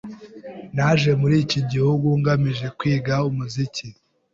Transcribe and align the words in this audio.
Naje 0.75 1.09
muri 1.21 1.35
iki 1.43 1.59
gihugu 1.71 2.07
ngamije 2.19 2.67
kwiga 2.77 3.13
umuziki. 3.29 3.87